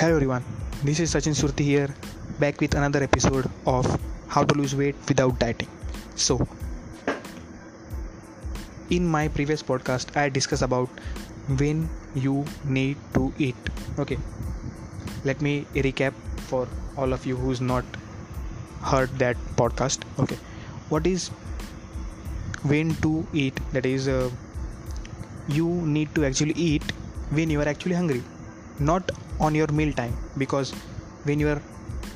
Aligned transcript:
Hello 0.00 0.14
everyone, 0.14 0.42
this 0.82 0.98
is 0.98 1.14
Sachin 1.14 1.34
Surti 1.38 1.62
here, 1.62 1.94
back 2.38 2.58
with 2.62 2.74
another 2.74 3.02
episode 3.02 3.44
of 3.66 3.86
How 4.28 4.42
to 4.44 4.54
Lose 4.54 4.74
Weight 4.74 4.94
Without 5.06 5.38
Dieting. 5.38 5.68
So, 6.14 6.48
in 8.88 9.06
my 9.06 9.28
previous 9.28 9.62
podcast, 9.62 10.16
I 10.16 10.30
discussed 10.30 10.62
about 10.62 10.88
when 11.58 11.86
you 12.14 12.46
need 12.64 12.96
to 13.12 13.30
eat. 13.36 13.54
Okay, 13.98 14.16
let 15.26 15.42
me 15.42 15.66
recap 15.74 16.14
for 16.48 16.66
all 16.96 17.12
of 17.12 17.26
you 17.26 17.36
who's 17.36 17.60
not 17.60 17.84
heard 18.80 19.10
that 19.18 19.36
podcast. 19.56 20.10
Okay, 20.18 20.38
what 20.88 21.06
is 21.06 21.28
when 22.62 22.94
to 23.02 23.26
eat? 23.34 23.60
That 23.74 23.84
is, 23.84 24.08
uh, 24.08 24.30
you 25.46 25.68
need 25.68 26.14
to 26.14 26.24
actually 26.24 26.54
eat 26.54 26.90
when 27.32 27.50
you 27.50 27.60
are 27.60 27.68
actually 27.68 27.96
hungry 27.96 28.22
not 28.80 29.10
on 29.40 29.54
your 29.54 29.68
meal 29.68 29.92
time. 29.92 30.16
Because 30.38 30.72
when 31.24 31.40
you 31.40 31.48
are 31.48 31.62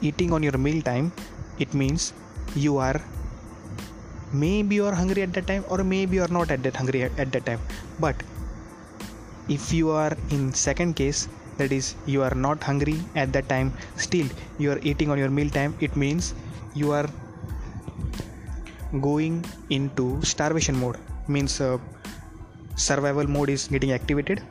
eating 0.01 0.33
on 0.33 0.43
your 0.43 0.59
meal 0.59 0.83
time 0.83 1.13
it 1.59 1.73
means 1.73 2.13
you 2.55 2.77
are 2.79 3.01
maybe 4.33 4.75
you 4.77 4.85
are 4.87 4.95
hungry 4.95 5.23
at 5.23 5.33
that 5.33 5.47
time 5.47 5.65
or 5.69 5.85
maybe 5.85 6.17
you 6.17 6.23
are 6.23 6.35
not 6.37 6.51
at 6.51 6.63
that 6.63 6.77
hungry 6.77 7.03
at 7.03 7.33
that 7.33 7.47
time. 7.47 7.61
But 8.01 8.17
if 9.49 9.73
you 9.73 9.91
are 9.91 10.17
in 10.31 10.53
second 10.53 10.97
case 10.97 11.29
that 11.59 11.73
is 11.73 11.95
you 12.07 12.23
are 12.23 12.35
not 12.35 12.63
hungry 12.63 12.99
at 13.15 13.33
that 13.33 13.49
time 13.49 13.73
still 13.97 14.27
you 14.59 14.73
are 14.73 14.81
eating 14.83 15.11
on 15.11 15.19
your 15.19 15.29
meal 15.29 15.51
time 15.51 15.77
it 15.81 15.95
means 15.95 16.35
you 16.75 16.91
are 16.93 17.09
going 19.01 19.45
into 19.71 20.21
starvation 20.23 20.79
mode. 20.79 20.97
Means 21.29 21.61
uh, 21.61 21.79
survival 22.77 23.27
mode 23.27 23.51
is 23.51 23.69
getting 23.69 23.93
activated 23.93 24.43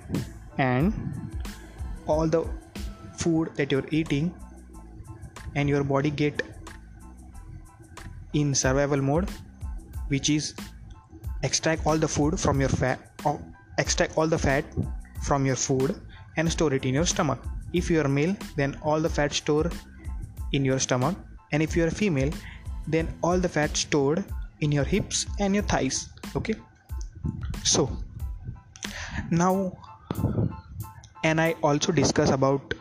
and 0.58 0.94
all 2.08 2.28
the 2.28 2.46
food 3.24 3.50
that 3.56 3.72
you're 3.72 3.90
eating 3.92 4.34
and 5.56 5.70
your 5.70 5.84
body 5.84 6.12
get 6.24 6.42
in 8.34 8.54
survival 8.56 9.02
mode 9.10 9.30
which 10.14 10.30
is 10.30 10.54
extract 11.44 11.86
all 11.86 11.98
the 11.98 12.08
food 12.16 12.40
from 12.40 12.60
your 12.60 12.70
fat 12.70 13.00
or 13.26 13.40
extract 13.78 14.18
all 14.18 14.28
the 14.28 14.38
fat 14.38 14.66
from 15.22 15.46
your 15.46 15.56
food 15.56 15.96
and 16.38 16.52
store 16.52 16.74
it 16.74 16.86
in 16.86 16.94
your 16.94 17.06
stomach. 17.06 17.40
If 17.74 17.90
you 17.90 18.02
are 18.02 18.08
male 18.08 18.36
then 18.56 18.78
all 18.82 19.00
the 19.00 19.10
fat 19.10 19.34
store 19.34 19.70
in 20.52 20.66
your 20.66 20.80
stomach. 20.80 21.16
And 21.52 21.62
if 21.64 21.76
you 21.76 21.86
are 21.86 21.92
female 21.92 22.32
then 22.88 23.08
all 23.22 23.38
the 23.38 23.50
fat 23.50 23.78
stored 23.78 24.24
in 24.62 24.72
your 24.72 24.84
hips 24.84 25.26
and 25.40 25.54
your 25.54 25.64
thighs. 25.64 26.10
Okay? 26.36 26.56
So 27.64 27.90
now 29.32 29.78
and 31.24 31.40
i 31.40 31.56
also 31.64 31.92
discuss 31.92 32.30
about 32.30 32.74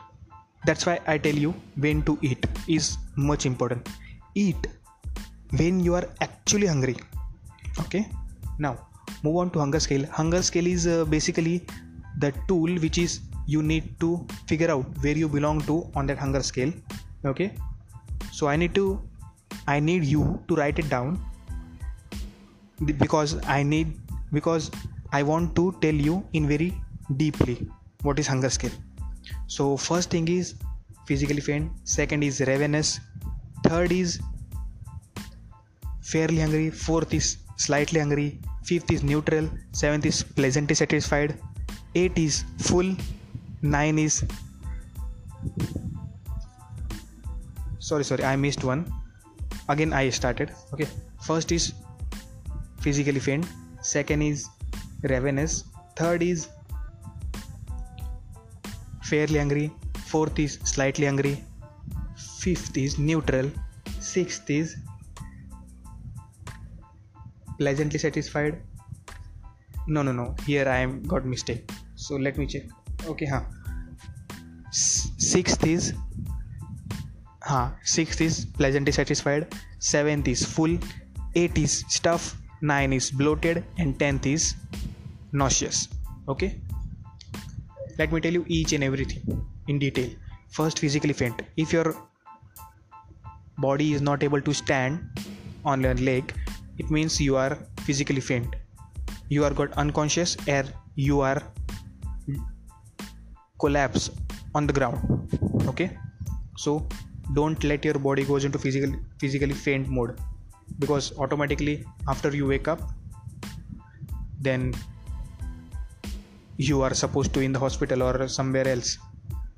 that's 0.65 0.87
why 0.87 0.99
i 1.07 1.19
tell 1.19 1.39
you 1.45 1.55
when 1.85 2.03
to 2.03 2.19
eat 2.23 2.47
is 2.69 2.97
much 3.17 3.47
important. 3.47 3.89
Eat 4.35 4.67
when 5.51 5.81
you 5.81 5.95
are 5.95 6.07
actually 6.21 6.67
hungry. 6.67 6.97
Okay? 7.81 8.07
Now 8.59 8.79
move 9.23 9.37
on 9.37 9.51
to 9.51 9.59
hunger 9.59 9.81
scale. 9.81 10.07
Hunger 10.07 10.43
scale 10.43 10.67
is 10.67 10.87
uh, 10.87 11.05
basically 11.05 11.67
the 12.19 12.33
tool 12.49 12.77
which 12.77 12.99
is 12.99 13.21
you 13.47 13.63
need 13.63 13.99
to 14.01 14.27
figure 14.47 14.71
out 14.71 14.87
where 15.03 15.17
you 15.17 15.29
belong 15.29 15.61
to 15.63 15.91
on 15.95 16.07
that 16.07 16.19
hunger 16.19 16.43
scale. 16.43 16.73
Okay? 17.25 17.55
So 18.31 18.49
i 18.49 18.57
need 18.57 18.75
to 18.77 19.01
i 19.67 19.81
need 19.81 20.05
you 20.05 20.41
to 20.49 20.55
write 20.55 20.79
it 20.79 20.89
down. 20.89 21.21
Because 22.99 23.37
i 23.47 23.63
need 23.63 23.99
because 24.33 24.71
i 25.13 25.23
want 25.23 25.55
to 25.57 25.77
tell 25.81 25.95
you 25.95 26.25
in 26.33 26.49
very 26.49 26.73
deeply 27.17 27.67
what 28.03 28.19
is 28.19 28.27
hunger 28.27 28.51
scale 28.51 28.73
so 29.53 29.65
first 29.77 30.11
thing 30.11 30.27
is 30.29 30.55
physically 31.07 31.43
faint. 31.47 31.71
Second 31.85 32.23
is 32.25 32.41
ravenous. 32.51 33.01
Third 33.65 33.93
is 33.93 34.21
fairly 36.01 36.41
hungry. 36.41 36.71
Fourth 36.71 37.13
is 37.13 37.37
slightly 37.57 38.01
hungry. 38.01 38.41
Fifth 38.65 38.91
is 38.91 39.03
neutral. 39.03 39.51
Seventh 39.73 40.07
is 40.07 40.23
pleasantly 40.23 40.75
satisfied. 40.75 41.37
Eight 41.95 42.17
is 42.17 42.45
full. 42.69 42.95
Nine 43.61 43.99
is 43.99 44.25
sorry 47.79 48.05
sorry 48.05 48.25
i 48.25 48.35
missed 48.47 48.65
one. 48.73 48.87
Again 49.69 49.93
i 49.93 50.09
started. 50.21 50.55
Okay. 50.73 50.89
First 51.29 51.53
is 51.53 51.73
physically 52.81 53.21
faint. 53.29 53.47
Second 53.83 54.23
is 54.23 54.49
ravenous. 55.15 55.65
Third 55.97 56.23
is 56.23 56.49
fairly 59.13 59.39
angry, 59.45 59.71
fourth 60.11 60.39
is 60.45 60.59
slightly 60.73 61.07
angry, 61.07 61.35
fifth 62.43 62.77
is 62.85 62.99
neutral, 62.99 63.51
sixth 64.01 64.49
is 64.59 64.77
pleasantly 67.59 67.99
satisfied. 67.99 68.61
No, 69.87 70.03
no, 70.03 70.13
no. 70.13 70.35
Here 70.47 70.67
I 70.69 70.79
am 70.79 71.03
got 71.13 71.27
mistake. 71.27 71.71
So 71.97 72.17
let 72.17 72.39
me 72.39 72.47
check. 72.47 72.65
Okay, 73.07 73.27
huh. 73.27 73.43
Sixth 74.71 75.67
is 75.67 75.93
huh. 77.43 77.69
Sixth 77.83 78.21
is 78.21 78.45
pleasantly 78.61 78.93
satisfied. 78.93 79.55
Seventh 79.79 80.29
is 80.29 80.45
full. 80.57 80.79
Eight 81.35 81.59
is 81.59 81.85
stuff. 81.89 82.37
Nine 82.75 82.93
is 82.93 83.11
bloated, 83.11 83.65
and 83.79 83.99
tenth 83.99 84.27
is 84.37 84.55
nauseous. 85.33 85.89
Okay 86.29 86.53
let 87.99 88.13
me 88.13 88.21
tell 88.21 88.33
you 88.33 88.45
each 88.49 88.73
and 88.73 88.85
everything 88.85 89.47
in 89.69 89.79
detail. 89.79 90.11
First 90.51 90.79
physically 90.79 91.13
faint. 91.13 91.43
If 91.57 91.73
your 91.73 91.97
body 93.59 93.93
is 93.93 94.03
not 94.03 94.23
able 94.23 94.41
to 94.41 94.53
stand 94.53 95.21
on 95.65 95.83
your 95.83 95.95
leg 95.95 96.35
it 96.79 96.91
means 96.91 97.21
you 97.21 97.37
are 97.37 97.59
physically 97.81 98.21
faint. 98.21 98.57
You 99.29 99.45
are 99.45 99.51
got 99.51 99.73
unconscious 99.73 100.37
or 100.49 100.65
you 100.95 101.21
are 101.21 101.43
collapse 103.61 104.11
on 104.55 104.67
the 104.67 104.73
ground. 104.73 105.29
Okay? 105.69 105.97
So 106.57 106.87
don't 107.35 107.63
let 107.65 107.85
your 107.85 107.95
body 107.95 108.25
goes 108.25 108.45
into 108.45 108.59
physical 108.59 108.95
physically 109.21 109.55
faint 109.55 109.89
mode. 109.89 110.19
Because 110.79 111.13
automatically 111.19 111.85
after 112.09 112.35
you 112.35 112.47
wake 112.47 112.69
up 112.69 112.81
then 114.41 114.75
you 116.69 116.83
are 116.83 116.95
supposed 116.95 117.33
to 117.35 117.41
in 117.41 117.53
the 117.53 117.59
hospital 117.59 118.03
or 118.03 118.29
somewhere 118.29 118.69
else. 118.69 118.99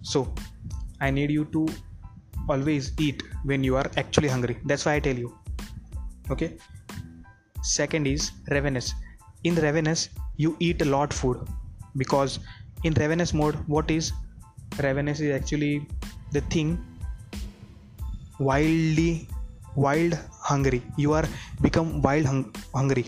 So 0.02 0.32
i 1.00 1.10
need 1.10 1.30
you 1.30 1.44
to 1.54 1.66
always 2.48 2.92
eat 3.06 3.22
when 3.50 3.64
you 3.64 3.76
are 3.76 3.88
actually 3.96 4.28
hungry. 4.28 4.56
That's 4.64 4.84
why 4.86 4.94
i 4.94 5.00
tell 5.00 5.18
you. 5.24 5.34
Okay? 6.30 6.56
Second 7.62 8.06
is 8.06 8.32
ravenous. 8.50 8.94
In 9.44 9.54
ravenous 9.66 10.08
you 10.36 10.56
eat 10.60 10.82
a 10.82 10.84
lot 10.96 11.12
food. 11.12 11.46
Because 11.96 12.38
in 12.84 12.94
ravenous 12.94 13.34
mode 13.34 13.56
what 13.66 13.90
is? 13.90 14.12
Ravenous 14.82 15.20
is 15.20 15.34
actually 15.34 15.86
the 16.32 16.40
thing 16.42 16.84
wildly 18.38 19.28
wild 19.76 20.18
hungry. 20.50 20.82
You 20.96 21.12
are 21.12 21.26
become 21.60 22.02
wild 22.02 22.26
hung- 22.26 22.54
hungry. 22.74 23.06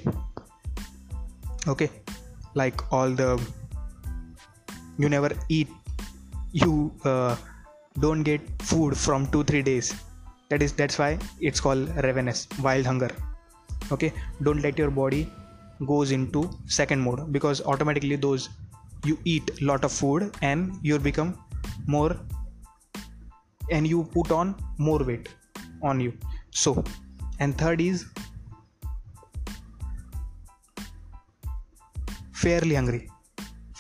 Okay? 1.67 1.91
Like 2.55 2.93
all 2.93 3.11
the 3.11 3.31
you 4.99 5.09
never 5.09 5.31
eat. 5.49 5.69
You 6.53 6.93
uh, 7.05 7.37
don't 8.01 8.23
get 8.23 8.41
food 8.63 8.97
from 8.97 9.27
2 9.29 9.45
3 9.45 9.63
days. 9.63 9.95
That 10.49 10.63
is 10.63 10.73
that's 10.73 10.99
why 10.99 11.19
it's 11.41 11.61
called 11.61 11.89
ravenous 12.05 12.47
wild 12.63 12.87
hunger. 12.87 13.11
Okay? 13.93 14.13
Don't 14.43 14.63
let 14.63 14.79
your 14.79 14.91
body 14.91 15.31
goes 15.87 16.13
into 16.13 16.51
second 16.67 17.01
mode 17.01 17.33
because 17.33 17.61
automatically 17.65 18.17
those 18.17 18.49
you 19.05 19.19
eat 19.25 19.51
lot 19.63 19.85
of 19.85 19.93
food 19.93 20.35
and 20.43 20.79
you 20.83 20.99
become 20.99 21.37
more 21.87 22.17
and 23.71 23.87
you 23.87 24.05
put 24.15 24.31
on 24.31 24.55
more 24.79 25.03
weight 25.03 25.29
on 25.83 26.01
you. 26.01 26.15
So 26.51 26.85
and 27.41 27.59
third 27.59 27.81
is 27.81 28.07
fairly 32.33 32.75
hungry 32.75 33.11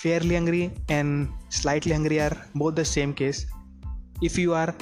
fairly 0.06 0.34
hungry 0.38 0.64
and 0.96 1.28
slightly 1.60 1.92
hungry 1.96 2.18
are 2.26 2.36
both 2.54 2.74
the 2.80 2.88
same 2.96 3.12
case. 3.20 3.46
If 4.28 4.38
you 4.42 4.52
are 4.54 4.72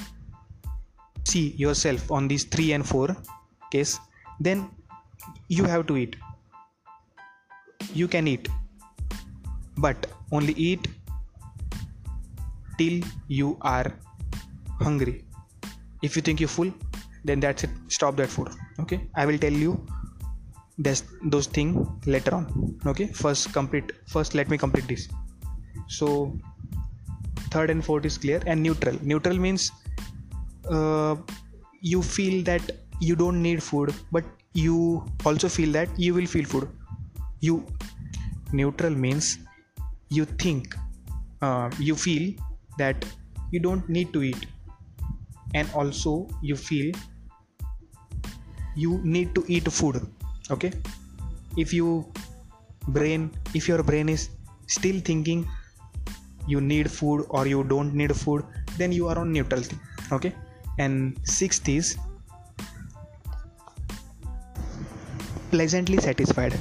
see 1.31 1.44
yourself 1.65 2.11
on 2.17 2.29
these 2.32 2.44
3 2.44 2.73
and 2.76 2.87
4 2.87 3.17
case 3.75 3.93
then 4.47 4.69
you 5.49 5.65
have 5.73 5.87
to 5.91 5.97
eat. 6.03 6.17
You 8.00 8.09
can 8.15 8.29
eat 8.35 8.49
but 9.87 10.06
only 10.32 10.55
eat 10.69 10.88
till 12.79 12.97
you 13.29 13.56
are 13.77 13.87
hungry. 14.81 15.17
If 16.03 16.17
you 16.17 16.23
think 16.23 16.41
you're 16.41 16.55
full 16.59 16.73
then 17.25 17.41
that's 17.41 17.65
it. 17.65 17.70
Stop 17.99 18.17
that 18.23 18.29
food 18.37 18.50
okay? 18.81 19.00
I 19.17 19.27
will 19.31 19.38
tell 19.47 19.62
you 19.67 19.73
that's 20.79 21.05
those 21.23 21.47
thing 21.47 21.87
later 22.06 22.35
on. 22.35 22.79
Okay 22.87 23.06
first 23.06 23.53
complete 23.53 23.93
first 24.06 24.35
let 24.35 24.49
me 24.49 24.59
complete 24.59 24.88
this. 24.88 25.09
So 25.88 26.37
third 27.50 27.71
and 27.71 27.85
fourth 27.85 28.05
is 28.05 28.19
clear 28.19 28.43
and 28.47 28.62
neutral. 28.62 28.97
Neutral 29.03 29.38
means 29.38 29.71
uh, 30.69 31.17
you 31.81 32.03
feel 32.03 32.43
that 32.44 32.62
you 33.00 33.15
don't 33.15 33.43
need 33.43 33.62
food 33.62 33.94
but 34.11 34.25
you 34.53 35.05
also 35.25 35.49
feel 35.49 35.73
that 35.73 35.88
you 35.99 36.15
will 36.15 36.26
feel 36.26 36.44
food. 36.44 36.69
You 37.41 37.65
neutral 38.53 38.91
means 38.91 39.38
you 40.09 40.25
think 40.25 40.75
uh, 41.43 41.70
you 41.79 41.94
feel 41.94 42.35
that 42.79 43.05
you 43.53 43.61
don't 43.61 43.88
need 43.88 44.12
to 44.12 44.23
eat. 44.23 44.47
And 45.55 45.70
also 45.73 46.29
you 46.43 46.56
feel 46.56 46.93
you 48.75 49.00
need 49.05 49.37
to 49.37 49.44
eat 49.47 49.70
food 49.70 50.05
okay? 50.50 50.73
If 51.56 51.73
you 51.73 52.06
brain 52.88 53.31
if 53.55 53.67
your 53.69 53.82
brain 53.82 54.08
is 54.08 54.29
still 54.67 55.00
thinking 55.00 55.46
you 56.46 56.61
need 56.61 56.91
food 56.91 57.25
or 57.31 57.46
you 57.46 57.64
don't 57.64 57.94
need 57.94 58.14
food 58.14 58.44
then 58.76 58.93
you 58.93 59.08
are 59.08 59.19
on 59.19 59.32
neutral 59.32 59.62
thing. 59.62 59.81
Okay? 60.12 60.35
And 60.79 61.19
sixth 61.25 61.69
is 61.69 61.96
pleasantly 65.50 65.99
satisfied. 65.99 66.58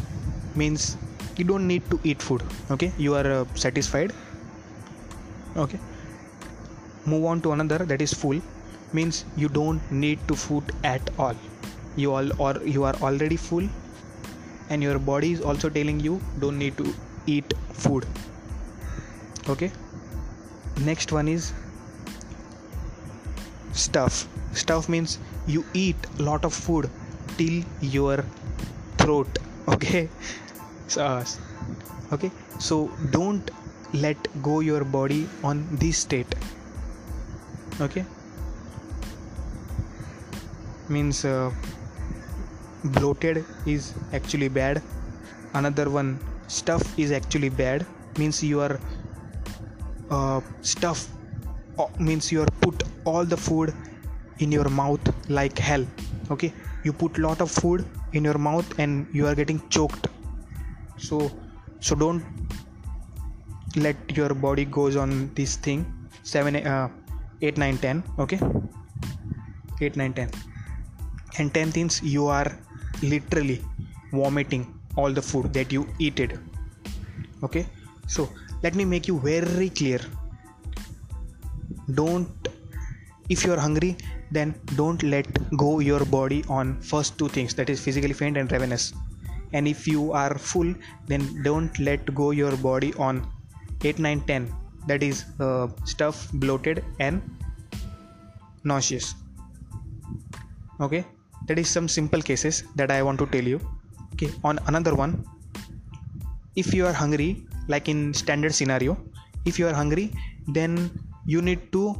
Means 0.56 0.98
you 1.36 1.44
don't 1.44 1.68
need 1.68 1.90
to 1.90 2.00
eat 2.04 2.22
food. 2.22 2.44
Okay? 2.72 2.92
You 2.98 3.16
are 3.16 3.32
uh, 3.32 3.46
satisfied. 3.56 4.14
Okay? 5.58 5.80
Move 7.06 7.26
on 7.26 7.42
to 7.42 7.52
another 7.52 7.80
that 7.80 8.02
is 8.02 8.14
full. 8.14 8.40
Means 8.94 9.26
you 9.36 9.50
don't 9.50 9.82
need 9.92 10.20
to 10.28 10.36
food 10.36 10.64
at 10.84 11.10
all 11.18 11.36
you 11.96 12.14
all 12.14 12.42
or 12.42 12.58
you 12.64 12.84
are 12.84 12.96
already 12.96 13.38
full 13.38 13.68
and 14.70 14.82
your 14.82 15.00
body 15.00 15.32
is 15.34 15.42
also 15.42 15.70
telling 15.70 16.00
you 16.00 16.20
don't 16.40 16.58
need 16.58 16.78
to 16.78 16.94
eat 17.28 17.54
food. 17.72 18.06
Okay? 19.50 19.72
Next 20.82 21.12
one 21.12 21.28
is 21.28 21.54
stuff. 23.74 24.28
Stuff 24.54 24.90
means 24.90 25.20
you 25.48 25.66
eat 25.74 25.96
lot 26.20 26.46
of 26.46 26.54
food 26.54 26.90
till 27.38 27.64
your 27.82 28.24
throat. 28.98 29.40
Okay? 29.74 30.10
So, 30.88 31.24
okay? 32.12 32.30
So 32.60 32.92
don't 33.12 33.50
let 33.94 34.18
go 34.42 34.60
your 34.60 34.84
body 34.84 35.30
on 35.42 35.66
this 35.72 36.00
state. 36.00 36.36
Okay? 37.80 38.06
Means 40.90 41.24
uh, 41.24 41.52
bloated 42.84 43.46
is 43.66 43.94
actually 44.14 44.48
bad. 44.48 44.82
Another 45.54 45.90
one 45.90 46.20
stuff 46.48 46.98
is 46.98 47.12
actually 47.12 47.50
bad. 47.50 47.86
Means 48.18 48.44
you 48.44 48.62
are 48.62 48.80
uh, 50.10 50.42
stuff 50.62 51.08
means 52.00 52.32
you 52.32 52.42
are 52.42 52.52
put 52.62 52.84
all 53.06 53.26
the 53.26 53.38
food 53.38 53.74
in 54.40 54.52
your 54.52 54.70
mouth 54.70 55.02
like 55.30 55.58
hell. 55.58 55.86
Okay? 56.32 56.54
You 56.84 56.94
put 56.94 57.18
lot 57.18 57.42
of 57.42 57.50
food 57.50 57.86
in 58.14 58.24
your 58.24 58.38
mouth 58.38 58.80
and 58.80 59.08
you 59.14 59.28
are 59.28 59.36
getting 59.36 59.62
choked. 59.70 60.08
So 60.98 61.32
so 61.80 61.96
don't 61.96 62.24
let 63.76 64.18
your 64.18 64.34
body 64.34 64.66
goes 64.66 64.96
on 64.96 65.32
this 65.36 65.56
thing. 65.56 65.86
7 66.24 66.56
uh, 66.56 66.90
8 67.42 67.58
9 67.58 67.78
10 67.78 68.04
okay? 68.20 68.40
8 69.82 69.96
9 69.98 70.14
10 70.14 70.30
and 71.40 71.54
10 71.54 71.72
things 71.72 72.02
you 72.02 72.28
are 72.28 72.58
literally 73.02 73.62
vomiting 74.12 74.80
all 74.96 75.12
the 75.12 75.22
food 75.22 75.52
that 75.54 75.72
you 75.72 75.88
eated 76.00 76.40
okay? 77.44 77.66
So 78.08 78.30
let 78.64 78.76
me 78.76 78.86
make 78.86 79.08
you 79.08 79.20
very 79.20 79.70
clear. 79.70 80.00
Don't 81.94 82.30
if 83.30 83.46
you 83.46 83.54
are 83.54 83.60
hungry 83.60 83.96
then 84.32 84.56
don't 84.76 85.04
let 85.04 85.28
go 85.58 85.80
your 85.80 86.04
body 86.06 86.44
on 86.50 86.80
first 86.82 87.18
two 87.18 87.28
things 87.28 87.54
that 87.56 87.70
is 87.70 87.80
physically 87.80 88.14
faint 88.14 88.38
and 88.38 88.52
ravenous. 88.52 88.94
And 89.54 89.68
if 89.68 89.88
you 89.88 90.12
are 90.14 90.38
full 90.38 90.74
then 91.08 91.44
don't 91.44 91.78
let 91.80 92.14
go 92.16 92.32
your 92.32 92.56
body 92.58 92.94
on 92.96 93.28
8 93.84 94.00
9 94.00 94.22
10 94.22 94.56
that 94.88 95.04
is 95.04 95.26
uh, 95.40 95.68
stuff 95.86 96.30
bloated 96.34 96.84
and 97.00 97.22
nauseous. 98.64 99.16
Okay 100.82 101.06
that 101.48 101.60
is 101.60 101.70
some 101.70 101.88
simple 101.88 102.22
cases 102.22 102.64
that 102.76 102.92
i 102.92 103.02
want 103.04 103.20
to 103.20 103.28
tell 103.28 103.48
you. 103.54 103.60
Okay. 104.14 104.30
On 104.44 104.60
another 104.68 104.96
one 104.96 105.26
if 106.56 106.74
you 106.74 106.86
are 106.86 106.94
hungry 106.94 107.46
like 107.68 107.90
in 107.90 108.14
standard 108.14 108.54
scenario 108.54 108.98
if 109.46 109.58
you 109.58 109.68
are 109.68 109.74
hungry 109.74 110.12
then 110.48 110.92
you 111.26 111.42
need 111.42 111.72
to 111.72 111.96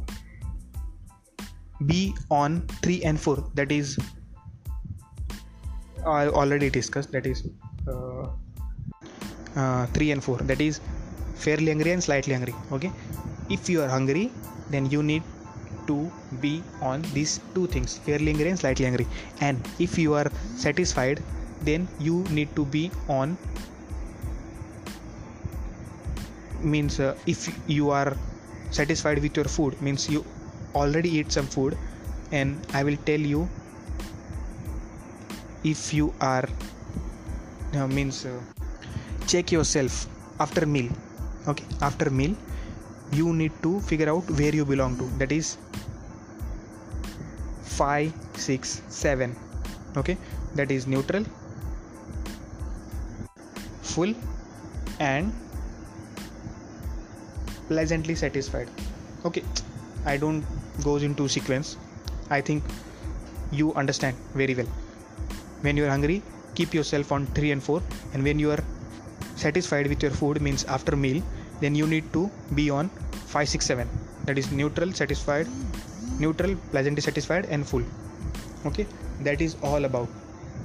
be 1.86 2.14
on 2.30 2.60
3 2.82 3.02
and 3.02 3.20
4 3.20 3.50
that 3.54 3.72
is 3.72 3.98
i 6.06 6.26
already 6.28 6.70
discussed 6.70 7.10
that 7.10 7.26
is 7.26 7.42
uh, 7.88 8.28
uh, 9.56 9.86
3 9.86 10.12
and 10.12 10.22
4 10.22 10.38
that 10.50 10.60
is 10.60 10.80
fairly 11.44 11.70
hungry 11.72 11.92
and 11.92 12.02
slightly 12.02 12.34
hungry. 12.34 12.54
Okay? 12.72 12.90
If 13.50 13.68
you 13.68 13.82
are 13.82 13.88
hungry 13.88 14.30
then 14.70 14.90
you 14.90 15.02
need 15.02 15.22
to 15.86 16.10
be 16.40 16.62
on 16.80 17.02
these 17.14 17.40
two 17.54 17.66
things 17.66 17.96
fairly 17.98 18.32
hungry 18.32 18.50
and 18.50 18.58
slightly 18.58 18.86
hungry 18.86 19.06
and 19.40 19.68
if 19.78 19.98
you 19.98 20.14
are 20.14 20.30
satisfied 20.56 21.22
then 21.62 21.88
you 21.98 22.22
need 22.30 22.54
to 22.56 22.64
be 22.64 22.90
on 23.08 23.36
means 26.60 26.98
uh, 27.00 27.14
if 27.26 27.48
you 27.68 27.90
are 27.90 28.16
satisfied 28.70 29.20
with 29.20 29.36
your 29.36 29.44
food 29.44 29.80
means 29.80 30.08
you 30.08 30.24
already 30.74 31.10
eat 31.18 31.30
some 31.30 31.46
food 31.46 31.76
and 32.32 32.66
i 32.72 32.82
will 32.82 32.96
tell 33.10 33.20
you 33.20 33.48
if 35.62 35.94
you 35.94 36.12
are 36.20 36.48
uh, 37.76 37.86
means 37.86 38.24
uh, 38.26 38.40
check 39.26 39.52
yourself 39.52 40.06
after 40.40 40.66
meal 40.66 40.90
okay? 41.48 41.64
After 41.80 42.10
meal 42.10 42.34
you 43.12 43.32
need 43.32 43.52
to 43.62 43.80
figure 43.80 44.10
out 44.10 44.28
where 44.30 44.54
you 44.54 44.64
belong 44.64 44.96
to. 44.98 45.04
That 45.18 45.32
is 45.32 45.56
5 47.76 48.12
6 48.36 48.82
7 48.88 49.36
okay? 49.96 50.16
That 50.54 50.70
is 50.70 50.86
neutral 50.86 51.24
full 53.82 54.14
and 54.98 55.32
pleasantly 57.68 58.14
satisfied. 58.14 58.68
Okay? 59.24 59.42
I 60.04 60.16
don't 60.16 60.44
goes 60.82 61.02
into 61.02 61.28
sequence. 61.28 61.76
I 62.30 62.40
think 62.40 62.62
you 63.50 63.72
understand 63.74 64.16
very 64.34 64.54
well. 64.54 64.66
When 65.62 65.76
you 65.76 65.84
are 65.86 65.90
hungry 65.90 66.22
keep 66.54 66.74
yourself 66.78 67.12
on 67.12 67.26
3 67.38 67.50
and 67.52 67.62
4 67.62 67.82
and 68.12 68.22
when 68.22 68.38
you 68.38 68.50
are 68.54 68.62
satisfied 69.36 69.86
with 69.92 70.02
your 70.02 70.12
food 70.20 70.40
means 70.46 70.64
after 70.76 70.96
meal 71.04 71.22
then 71.60 71.74
you 71.80 71.86
need 71.94 72.12
to 72.12 72.30
be 72.58 72.66
on 72.78 72.88
5 73.34 73.48
6 73.48 73.66
7 73.66 73.88
that 74.26 74.38
is 74.42 74.50
neutral 74.60 74.92
satisfied 75.00 75.48
neutral 76.18 76.56
pleasantly 76.70 77.02
satisfied 77.02 77.46
and 77.46 77.66
full. 77.66 77.82
Okay? 78.66 78.86
That 79.22 79.40
is 79.40 79.56
all 79.62 79.84
about. 79.84 80.08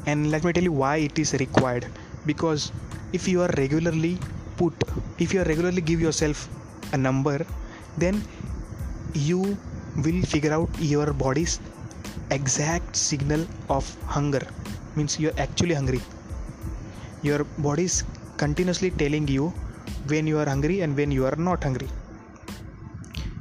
And 0.05 0.31
let 0.31 0.43
me 0.43 0.53
tell 0.53 0.63
you 0.63 0.71
why 0.71 0.97
it 0.97 1.17
is 1.19 1.33
required. 1.33 1.87
Because 2.25 2.71
if 3.13 3.27
you 3.27 3.41
are 3.41 3.49
regularly 3.57 4.17
put 4.57 4.73
if 5.17 5.33
you 5.33 5.41
are 5.41 5.45
regularly 5.45 5.81
give 5.81 6.01
yourself 6.01 6.47
a 6.93 6.97
number 6.97 7.45
then 7.97 8.21
you 9.13 9.57
will 10.05 10.21
figure 10.33 10.53
out 10.53 10.69
your 10.79 11.13
body's 11.13 11.59
exact 12.31 12.95
signal 12.95 13.45
of 13.69 13.95
hunger. 14.05 14.41
Means 14.95 15.19
you 15.19 15.29
are 15.29 15.39
actually 15.39 15.73
hungry. 15.73 16.01
Your 17.21 17.43
body 17.57 17.85
is 17.85 18.03
continuously 18.37 18.91
telling 18.91 19.27
you 19.27 19.47
when 20.07 20.27
you 20.27 20.37
are 20.39 20.45
hungry 20.45 20.81
and 20.81 20.95
when 20.95 21.11
you 21.11 21.25
are 21.25 21.35
not 21.35 21.63
hungry. 21.63 21.87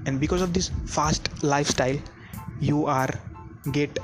And 0.06 0.18
because 0.18 0.40
of 0.40 0.52
this 0.54 0.70
fast 0.86 1.27
lifestyle 1.42 1.98
you 2.60 2.86
are 2.86 3.10
get 3.72 3.98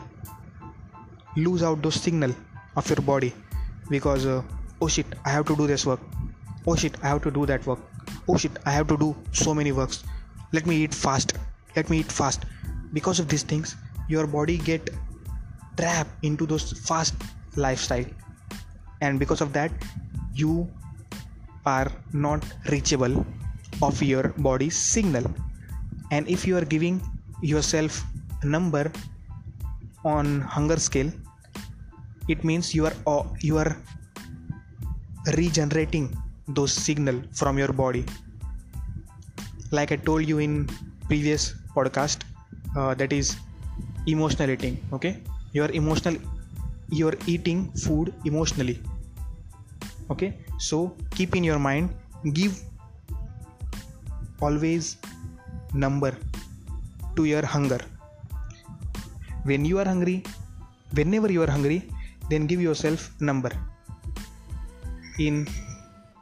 lose 1.36 1.62
out 1.62 1.82
those 1.82 1.94
signal 1.94 2.34
of 2.76 2.88
your 2.88 3.02
body 3.02 3.32
because 3.88 4.26
uh, 4.26 4.42
oh 4.80 4.88
shit 4.88 5.06
i 5.24 5.30
have 5.30 5.44
to 5.46 5.56
do 5.56 5.66
this 5.66 5.86
work. 5.86 6.00
Oh 6.66 6.76
shit 6.76 6.96
i 7.02 7.08
have 7.08 7.22
to 7.22 7.30
do 7.30 7.46
that 7.46 7.66
work. 7.66 7.80
Oh 8.28 8.36
shit 8.36 8.58
i 8.66 8.70
have 8.70 8.86
to 8.88 8.96
do 8.96 9.14
so 9.32 9.54
many 9.54 9.72
works. 9.72 10.04
Let 10.52 10.66
me 10.66 10.76
eat 10.76 10.94
fast. 10.94 11.34
Let 11.76 11.90
me 11.90 11.98
eat 11.98 12.12
fast. 12.12 12.44
Because 12.92 13.18
of 13.18 13.28
these 13.28 13.42
things 13.42 13.76
your 14.08 14.26
body 14.26 14.58
get 14.58 14.90
trapped 15.76 16.24
into 16.24 16.46
those 16.46 16.72
fast 16.86 17.14
lifestyle. 17.56 18.04
And 19.00 19.18
because 19.18 19.40
of 19.40 19.52
that 19.54 19.72
you 20.34 20.70
are 21.66 21.90
not 22.12 22.44
reachable 22.70 23.26
of 23.82 24.02
your 24.02 24.28
body's 24.38 24.76
signal. 24.76 25.24
And 26.10 26.28
if 26.28 26.46
you 26.46 26.56
are 26.56 26.64
giving 26.64 27.02
yourself 27.42 28.02
a 28.42 28.46
number 28.46 28.90
on 30.04 30.40
hunger 30.40 30.78
scale 30.78 31.10
it 32.28 32.44
means 32.44 32.74
you 32.74 32.86
are 32.86 32.96
uh, 33.06 33.24
you 33.40 33.58
are 33.58 33.76
regenerating 35.36 36.06
those 36.48 36.72
signal 36.72 37.22
from 37.32 37.58
your 37.58 37.72
body. 37.72 38.04
Like 39.70 39.92
i 39.92 39.96
told 39.96 40.28
you 40.28 40.38
in 40.38 40.68
previous 41.08 41.54
podcast 41.74 42.22
uh, 42.76 42.94
that 42.94 43.12
is 43.12 43.36
emotional 44.06 44.50
eating 44.50 44.78
okay? 44.92 45.22
You 45.52 45.64
are 45.64 45.72
emotional 45.72 46.16
you're 46.90 47.16
eating 47.26 47.72
food 47.72 48.12
emotionally 48.24 48.80
okay? 50.10 50.38
So 50.58 50.96
keep 51.10 51.34
in 51.34 51.44
your 51.44 51.58
mind 51.58 51.90
give 52.32 52.60
always 54.40 54.96
number 55.72 56.16
to 57.16 57.24
your 57.24 57.44
hunger. 57.44 57.80
When 59.44 59.64
you 59.64 59.78
are 59.78 59.84
hungry 59.84 60.24
whenever 60.98 61.30
you 61.30 61.42
are 61.42 61.50
hungry 61.50 61.82
then 62.30 62.46
give 62.46 62.60
yourself 62.60 63.10
number. 63.20 63.50
In 65.18 65.46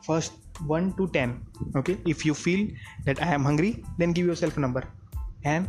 first 0.07 0.33
1 0.67 0.95
to 0.97 1.09
10 1.09 1.41
okay? 1.77 1.99
If 2.07 2.25
you 2.27 2.35
feel 2.35 2.69
that 3.07 3.23
i 3.23 3.29
am 3.35 3.45
hungry 3.45 3.85
then 3.99 4.13
give 4.13 4.27
yourself 4.27 4.57
a 4.57 4.61
number. 4.61 4.83
And 5.45 5.69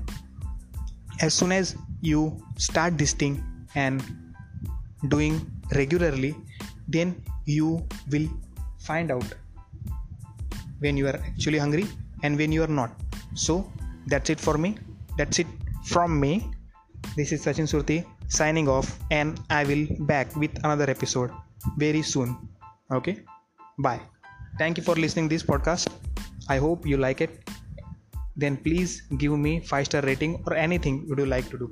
as 1.21 1.33
soon 1.33 1.51
as 1.51 1.75
you 2.01 2.37
start 2.57 2.97
this 2.97 3.13
thing 3.13 3.43
and 3.75 4.03
doing 5.07 5.39
regularly 5.71 6.35
then 6.87 7.15
you 7.45 7.85
will 8.11 8.27
find 8.79 9.11
out 9.11 9.25
when 10.79 10.97
you 10.97 11.07
are 11.07 11.19
actually 11.27 11.57
hungry 11.57 11.87
and 12.23 12.37
when 12.37 12.51
you 12.51 12.63
are 12.63 12.73
not. 12.81 12.91
So 13.33 13.71
that's 14.07 14.29
it 14.29 14.39
for 14.39 14.57
me 14.57 14.77
that's 15.17 15.39
it 15.39 15.47
from 15.85 16.19
me. 16.19 16.49
This 17.15 17.31
is 17.31 17.45
sachin 17.45 17.67
surti 17.73 18.05
signing 18.29 18.67
off 18.67 18.97
and 19.11 19.39
i 19.49 19.63
will 19.63 19.85
back 20.11 20.35
with 20.35 20.53
another 20.63 20.89
episode 20.89 21.31
very 21.77 22.01
soon. 22.01 22.37
Okay? 22.91 23.19
Bye. 23.79 24.01
Thank 24.57 24.77
you 24.77 24.83
for 24.83 24.95
listening 24.95 25.27
this 25.27 25.43
podcast. 25.43 25.89
I 26.49 26.57
hope 26.57 26.85
you 26.85 26.97
like 26.97 27.21
it. 27.21 27.49
Then 28.35 28.57
please 28.57 29.03
give 29.17 29.31
me 29.31 29.59
5 29.59 29.85
star 29.85 30.01
rating 30.01 30.41
or 30.47 30.53
anything 30.53 31.05
would 31.09 31.19
you 31.19 31.25
like 31.25 31.49
to 31.49 31.57
do. 31.57 31.71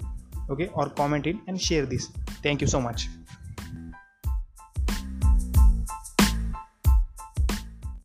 Okay? 0.50 0.69
Or 0.74 0.89
comment 0.89 1.27
it 1.27 1.38
and 1.48 1.60
share 1.60 1.86
this. 1.86 2.10
Thank 2.43 2.62
you 2.62 2.67
so 2.67 2.81
much 2.81 3.07